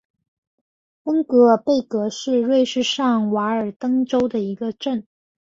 [1.03, 5.05] 恩格尔贝格是瑞士上瓦尔登州的一个镇。